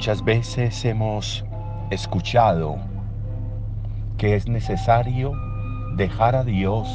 Muchas 0.00 0.24
veces 0.24 0.82
hemos 0.86 1.44
escuchado 1.90 2.78
que 4.16 4.34
es 4.34 4.48
necesario 4.48 5.34
dejar 5.96 6.34
a 6.34 6.42
Dios 6.42 6.88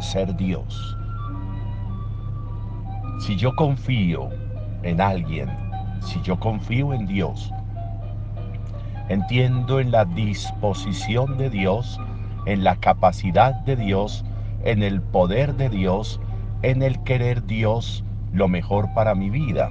ser 0.00 0.34
Dios. 0.34 0.96
Si 3.20 3.36
yo 3.36 3.54
confío 3.54 4.30
en 4.82 4.98
alguien, 4.98 5.50
si 6.00 6.22
yo 6.22 6.40
confío 6.40 6.94
en 6.94 7.06
Dios, 7.06 7.52
entiendo 9.10 9.78
en 9.78 9.90
la 9.90 10.06
disposición 10.06 11.36
de 11.36 11.50
Dios, 11.50 12.00
en 12.46 12.64
la 12.64 12.76
capacidad 12.76 13.56
de 13.56 13.76
Dios, 13.76 14.24
en 14.64 14.82
el 14.82 15.02
poder 15.02 15.54
de 15.56 15.68
Dios, 15.68 16.18
en 16.62 16.82
el 16.82 16.98
querer 17.02 17.44
Dios 17.44 18.04
lo 18.32 18.48
mejor 18.48 18.94
para 18.94 19.14
mi 19.14 19.28
vida. 19.28 19.68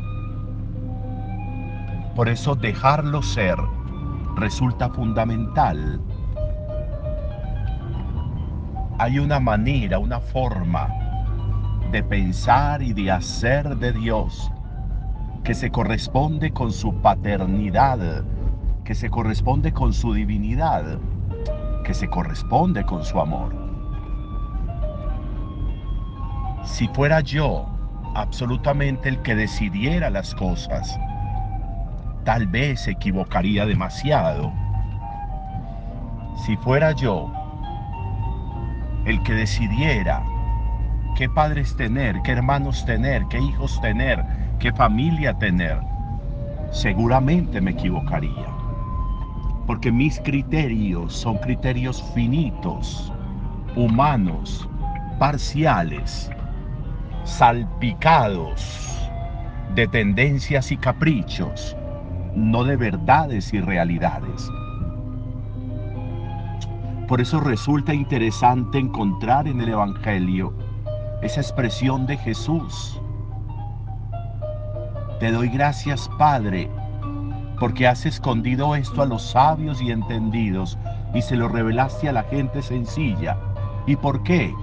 Por 2.18 2.30
eso 2.30 2.56
dejarlo 2.56 3.22
ser 3.22 3.60
resulta 4.38 4.90
fundamental. 4.90 6.02
Hay 8.98 9.20
una 9.20 9.40
manera, 9.40 10.00
una 10.00 10.20
forma 10.20 10.88
de 11.92 12.02
pensar 12.02 12.82
y 12.82 12.92
de 12.94 13.12
hacer 13.12 13.78
de 13.78 13.94
Dios 13.94 14.52
que 15.44 15.54
se 15.54 15.70
corresponde 15.70 16.52
con 16.52 16.72
su 16.72 16.92
paternidad, 17.04 18.24
que 18.84 18.96
se 18.96 19.12
corresponde 19.12 19.72
con 19.72 19.94
su 19.94 20.12
divinidad, 20.12 20.98
que 21.84 21.94
se 21.94 22.10
corresponde 22.10 22.84
con 22.84 23.06
su 23.06 23.20
amor. 23.20 23.54
Si 26.64 26.88
fuera 26.88 27.22
yo 27.22 27.68
absolutamente 28.16 29.08
el 29.08 29.22
que 29.22 29.36
decidiera 29.36 30.10
las 30.10 30.34
cosas, 30.34 31.00
tal 32.28 32.46
vez 32.46 32.82
se 32.82 32.92
equivocaría 32.92 33.66
demasiado. 33.66 34.52
Si 36.44 36.58
fuera 36.58 36.92
yo 36.92 37.32
el 39.06 39.24
que 39.24 39.32
decidiera 39.32 40.22
qué 41.16 41.30
padres 41.30 41.74
tener, 41.78 42.22
qué 42.24 42.34
hermanos 42.34 42.84
tener, 42.86 43.26
qué 43.30 43.40
hijos 43.40 43.80
tener, 43.80 44.22
qué 44.60 44.74
familia 44.74 45.36
tener, 45.36 45.80
seguramente 46.70 47.62
me 47.62 47.72
equivocaría. 47.72 48.48
Porque 49.66 49.90
mis 49.90 50.20
criterios 50.20 51.14
son 51.14 51.38
criterios 51.38 52.04
finitos, 52.14 53.10
humanos, 53.78 54.68
parciales, 55.18 56.30
salpicados 57.24 59.10
de 59.76 59.88
tendencias 59.88 60.74
y 60.74 60.78
caprichos, 60.78 61.78
no 62.38 62.64
de 62.64 62.78
verdades 62.78 63.52
y 63.52 63.60
realidades. 63.60 64.52
Por 67.08 67.20
eso 67.20 67.40
resulta 67.40 67.96
interesante 67.96 68.78
encontrar 68.78 69.48
en 69.48 69.60
el 69.60 69.70
Evangelio 69.70 70.54
esa 71.24 71.42
expresión 71.42 72.06
de 72.06 72.16
Jesús. 72.18 73.02
Te 75.20 75.32
doy 75.32 75.50
gracias, 75.50 76.08
Padre, 76.20 76.70
porque 77.60 77.88
has 77.88 78.06
escondido 78.06 78.76
esto 78.76 79.02
a 79.02 79.08
los 79.08 79.24
sabios 79.24 79.82
y 79.82 79.92
entendidos 79.92 80.78
y 81.16 81.24
se 81.24 81.36
lo 81.36 81.48
revelaste 81.48 82.08
a 82.08 82.14
la 82.14 82.24
gente 82.24 82.62
sencilla. 82.62 83.36
¿Y 83.88 83.96
por 83.96 84.22
qué? 84.22 84.54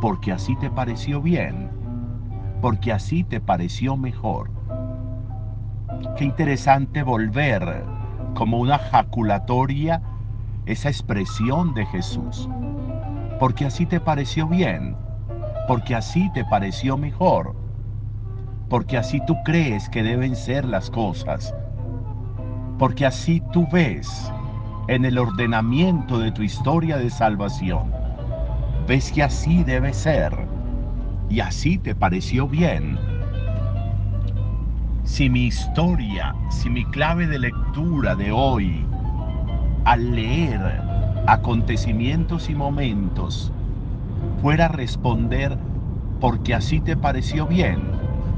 Porque 0.00 0.30
así 0.30 0.54
te 0.56 0.70
pareció 0.70 1.20
bien, 1.20 1.70
porque 2.60 2.92
así 2.92 3.24
te 3.24 3.40
pareció 3.40 3.96
mejor. 3.96 4.59
Qué 6.16 6.24
interesante 6.24 7.02
volver 7.02 7.84
como 8.34 8.58
una 8.58 8.78
jaculatoria 8.78 10.02
esa 10.66 10.88
expresión 10.88 11.74
de 11.74 11.86
Jesús. 11.86 12.48
Porque 13.38 13.66
así 13.66 13.86
te 13.86 14.00
pareció 14.00 14.46
bien, 14.46 14.96
porque 15.66 15.94
así 15.94 16.30
te 16.32 16.44
pareció 16.44 16.96
mejor, 16.96 17.54
porque 18.68 18.98
así 18.98 19.20
tú 19.26 19.34
crees 19.44 19.88
que 19.88 20.02
deben 20.02 20.36
ser 20.36 20.64
las 20.64 20.90
cosas, 20.90 21.54
porque 22.78 23.06
así 23.06 23.42
tú 23.52 23.66
ves 23.72 24.32
en 24.88 25.04
el 25.04 25.18
ordenamiento 25.18 26.18
de 26.18 26.32
tu 26.32 26.42
historia 26.42 26.98
de 26.98 27.10
salvación, 27.10 27.92
ves 28.86 29.10
que 29.12 29.22
así 29.22 29.64
debe 29.64 29.92
ser 29.92 30.32
y 31.28 31.40
así 31.40 31.78
te 31.78 31.94
pareció 31.94 32.46
bien 32.46 32.98
si 35.10 35.28
mi 35.28 35.46
historia, 35.46 36.36
si 36.50 36.70
mi 36.70 36.84
clave 36.84 37.26
de 37.26 37.40
lectura 37.40 38.14
de 38.14 38.30
hoy, 38.30 38.86
al 39.84 40.14
leer 40.14 40.60
acontecimientos 41.26 42.48
y 42.48 42.54
momentos, 42.54 43.52
fuera 44.40 44.68
responder 44.68 45.58
porque 46.20 46.54
así 46.54 46.80
te 46.80 46.96
pareció 46.96 47.44
bien, 47.44 47.80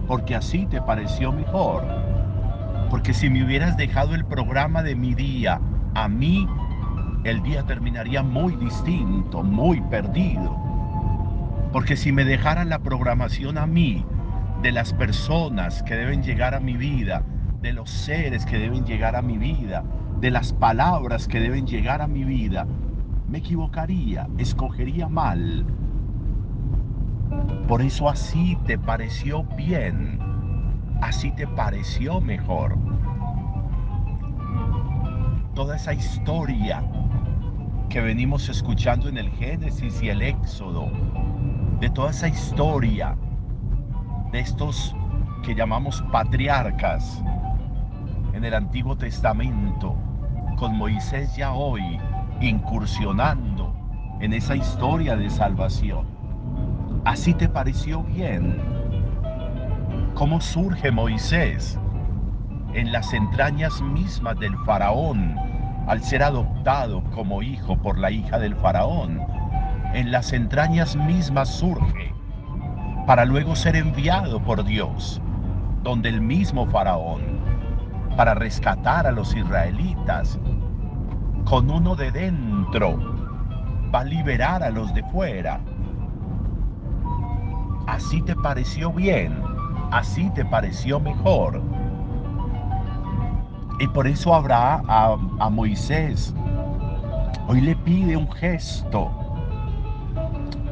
porque 0.08 0.34
así 0.34 0.64
te 0.64 0.80
pareció 0.80 1.30
mejor, 1.30 1.84
porque 2.88 3.12
si 3.12 3.28
me 3.28 3.44
hubieras 3.44 3.76
dejado 3.76 4.14
el 4.14 4.24
programa 4.24 4.82
de 4.82 4.96
mi 4.96 5.12
día 5.12 5.60
a 5.94 6.08
mí, 6.08 6.48
el 7.24 7.42
día 7.42 7.64
terminaría 7.64 8.22
muy 8.22 8.56
distinto, 8.56 9.42
muy 9.42 9.82
perdido. 9.82 10.56
Porque 11.70 11.96
si 11.96 12.12
me 12.12 12.24
dejaran 12.24 12.70
la 12.70 12.78
programación 12.78 13.58
a 13.58 13.66
mí, 13.66 14.06
de 14.62 14.70
las 14.70 14.92
personas 14.94 15.82
que 15.82 15.96
deben 15.96 16.22
llegar 16.22 16.54
a 16.54 16.60
mi 16.60 16.76
vida, 16.76 17.24
de 17.60 17.72
los 17.72 17.90
seres 17.90 18.46
que 18.46 18.58
deben 18.58 18.84
llegar 18.84 19.16
a 19.16 19.22
mi 19.22 19.36
vida, 19.36 19.82
de 20.20 20.30
las 20.30 20.52
palabras 20.52 21.26
que 21.26 21.40
deben 21.40 21.66
llegar 21.66 22.00
a 22.00 22.06
mi 22.06 22.22
vida, 22.22 22.64
me 23.28 23.38
equivocaría, 23.38 24.28
escogería 24.38 25.08
mal. 25.08 25.66
Por 27.66 27.82
eso 27.82 28.08
así 28.08 28.56
te 28.64 28.78
pareció 28.78 29.42
bien, 29.56 30.20
así 31.00 31.32
te 31.32 31.48
pareció 31.48 32.20
mejor. 32.20 32.78
Toda 35.56 35.74
esa 35.74 35.92
historia 35.92 36.84
que 37.88 38.00
venimos 38.00 38.48
escuchando 38.48 39.08
en 39.08 39.18
el 39.18 39.28
Génesis 39.30 40.00
y 40.00 40.10
el 40.10 40.22
Éxodo, 40.22 40.88
de 41.80 41.90
toda 41.90 42.12
esa 42.12 42.28
historia 42.28 43.16
de 44.32 44.40
estos 44.40 44.96
que 45.44 45.54
llamamos 45.54 46.02
patriarcas 46.10 47.22
en 48.32 48.44
el 48.44 48.54
Antiguo 48.54 48.96
Testamento, 48.96 49.94
con 50.56 50.76
Moisés 50.78 51.36
ya 51.36 51.52
hoy 51.52 52.00
incursionando 52.40 53.74
en 54.20 54.32
esa 54.32 54.56
historia 54.56 55.16
de 55.16 55.28
salvación. 55.28 56.06
¿Así 57.04 57.34
te 57.34 57.46
pareció 57.46 58.02
bien? 58.04 58.58
¿Cómo 60.14 60.40
surge 60.40 60.90
Moisés 60.90 61.78
en 62.72 62.90
las 62.90 63.12
entrañas 63.12 63.82
mismas 63.82 64.38
del 64.38 64.56
faraón 64.64 65.36
al 65.86 66.02
ser 66.02 66.22
adoptado 66.22 67.04
como 67.10 67.42
hijo 67.42 67.76
por 67.76 67.98
la 67.98 68.10
hija 68.10 68.38
del 68.38 68.56
faraón? 68.56 69.20
En 69.92 70.10
las 70.10 70.32
entrañas 70.32 70.96
mismas 70.96 71.50
surge 71.50 72.11
para 73.06 73.24
luego 73.24 73.56
ser 73.56 73.76
enviado 73.76 74.40
por 74.40 74.64
Dios, 74.64 75.20
donde 75.82 76.08
el 76.08 76.20
mismo 76.20 76.66
faraón, 76.66 77.20
para 78.16 78.34
rescatar 78.34 79.06
a 79.06 79.12
los 79.12 79.34
israelitas, 79.34 80.38
con 81.44 81.68
uno 81.70 81.96
de 81.96 82.12
dentro, 82.12 82.96
va 83.92 84.00
a 84.00 84.04
liberar 84.04 84.62
a 84.62 84.70
los 84.70 84.94
de 84.94 85.02
fuera. 85.04 85.60
Así 87.88 88.22
te 88.22 88.36
pareció 88.36 88.92
bien, 88.92 89.36
así 89.90 90.30
te 90.30 90.44
pareció 90.44 91.00
mejor. 91.00 91.60
Y 93.80 93.88
por 93.88 94.06
eso 94.06 94.32
habrá 94.32 94.82
a, 94.86 95.16
a 95.40 95.50
Moisés, 95.50 96.32
hoy 97.48 97.60
le 97.62 97.74
pide 97.74 98.16
un 98.16 98.30
gesto 98.30 99.21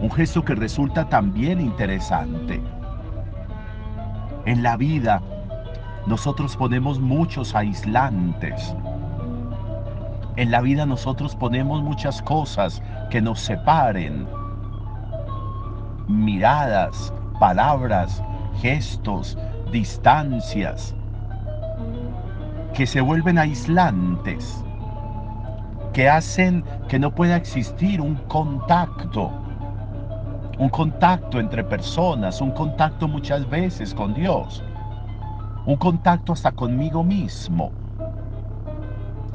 un 0.02 0.10
gesto 0.10 0.44
que 0.44 0.54
resulta 0.54 1.08
también 1.08 1.60
interesante. 1.60 2.60
En 4.46 4.62
la 4.62 4.76
vida 4.76 5.20
nosotros 6.06 6.56
ponemos 6.56 6.98
muchos 6.98 7.54
aislantes. 7.54 8.74
En 10.36 10.50
la 10.50 10.62
vida 10.62 10.86
nosotros 10.86 11.36
ponemos 11.36 11.82
muchas 11.82 12.22
cosas 12.22 12.82
que 13.10 13.20
nos 13.20 13.40
separen. 13.40 14.26
Miradas, 16.08 17.12
palabras, 17.38 18.22
gestos, 18.60 19.36
distancias, 19.70 20.94
que 22.72 22.86
se 22.86 23.02
vuelven 23.02 23.38
aislantes, 23.38 24.64
que 25.92 26.08
hacen 26.08 26.64
que 26.88 26.98
no 26.98 27.14
pueda 27.14 27.36
existir 27.36 28.00
un 28.00 28.14
contacto 28.28 29.30
un 30.60 30.68
contacto 30.68 31.40
entre 31.40 31.64
personas, 31.64 32.42
un 32.42 32.50
contacto 32.50 33.08
muchas 33.08 33.48
veces 33.48 33.94
con 33.94 34.12
Dios, 34.12 34.62
un 35.64 35.76
contacto 35.76 36.34
hasta 36.34 36.52
conmigo 36.52 37.02
mismo. 37.02 37.72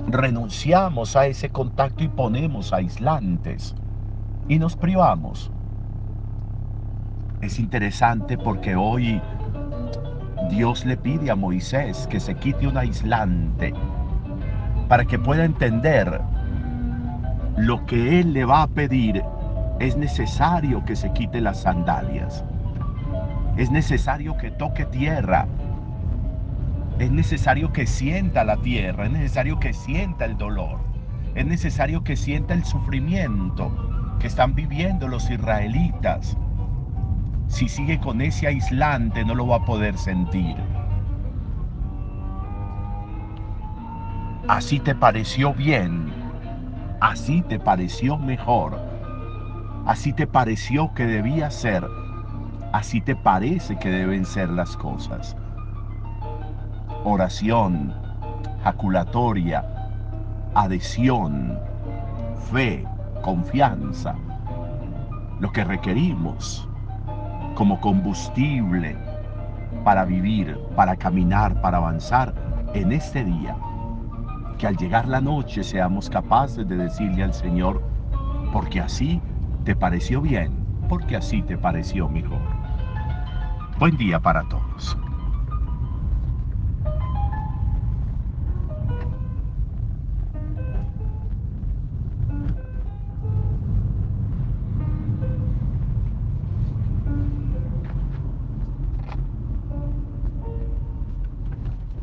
renunciamos 0.08 1.16
a 1.16 1.26
ese 1.26 1.50
contacto 1.50 2.04
y 2.04 2.08
ponemos 2.08 2.72
aislantes 2.74 3.76
y 4.48 4.60
nos 4.60 4.76
privamos. 4.76 5.52
Es 7.42 7.58
interesante 7.58 8.38
porque 8.38 8.76
hoy 8.76 9.20
Dios 10.52 10.86
le 10.86 10.96
pide 10.96 11.32
a 11.32 11.36
Moisés 11.36 12.06
que 12.08 12.20
se 12.20 12.36
quite 12.36 12.68
un 12.68 12.78
aislante 12.78 13.74
para 14.88 15.06
que 15.06 15.18
pueda 15.18 15.44
entender 15.44 16.22
lo 17.58 17.84
que 17.88 18.20
Él 18.20 18.34
le 18.34 18.46
va 18.46 18.62
a 18.62 18.68
pedir. 18.68 19.24
Es 19.80 19.98
necesario 19.98 20.84
que 20.86 20.96
se 20.96 21.12
quite 21.12 21.42
las 21.42 21.62
sandalias. 21.62 22.44
Es 23.58 23.72
necesario 23.72 24.38
que 24.38 24.52
toque 24.52 24.86
tierra. 24.86 25.48
Es 27.00 27.12
necesario 27.12 27.74
que 27.74 27.86
sienta 27.86 28.44
la 28.44 28.58
tierra. 28.58 29.06
Es 29.06 29.12
necesario 29.12 29.60
que 29.60 29.74
sienta 29.74 30.26
el 30.26 30.38
dolor. 30.38 30.80
Es 31.36 31.46
necesario 31.46 32.04
que 32.04 32.16
sienta 32.16 32.54
el 32.54 32.64
sufrimiento 32.64 33.70
que 34.20 34.28
están 34.28 34.56
viviendo 34.56 35.08
los 35.08 35.30
israelitas. 35.30 36.38
Si 37.48 37.68
sigue 37.68 38.00
con 38.00 38.22
ese 38.22 38.48
aislante 38.48 39.26
no 39.26 39.36
lo 39.36 39.48
va 39.48 39.58
a 39.58 39.66
poder 39.66 39.98
sentir. 39.98 40.56
Así 44.48 44.80
te 44.80 44.94
pareció 44.94 45.54
bien, 45.54 46.14
así 47.02 47.42
te 47.42 47.60
pareció 47.60 48.16
mejor, 48.16 48.80
así 49.86 50.14
te 50.14 50.28
pareció 50.28 50.94
que 50.94 51.06
debía 51.06 51.50
ser, 51.52 51.86
así 52.74 53.02
te 53.02 53.16
parece 53.16 53.78
que 53.78 53.90
deben 53.90 54.26
ser 54.26 54.50
las 54.50 54.76
cosas. 54.78 55.36
Oración, 57.04 57.94
jaculatoria, 58.64 59.64
adhesión, 60.56 61.60
fe, 62.52 62.86
confianza, 63.22 64.16
lo 65.40 65.52
que 65.52 65.64
requerimos 65.64 66.68
como 67.56 67.80
combustible 67.80 68.98
para 69.84 70.04
vivir, 70.04 70.58
para 70.76 70.96
caminar, 70.96 71.62
para 71.62 71.78
avanzar 71.78 72.34
en 72.74 72.92
este 72.92 73.24
día. 73.24 73.56
Que 74.58 74.68
al 74.68 74.78
llegar 74.78 75.08
la 75.08 75.22
noche 75.22 75.64
seamos 75.64 76.10
capaces 76.10 76.68
de 76.68 76.76
decirle 76.76 77.24
al 77.24 77.34
Señor, 77.34 77.82
porque 78.52 78.82
así 78.82 79.22
te 79.66 79.76
pareció 79.76 80.22
bien, 80.22 80.52
porque 80.88 81.16
así 81.16 81.42
te 81.42 81.58
pareció 81.58 82.08
mejor. 82.08 82.40
Buen 83.80 83.98
día 83.98 84.20
para 84.20 84.44
todos. 84.44 84.96